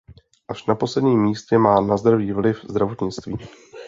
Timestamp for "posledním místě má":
0.75-1.81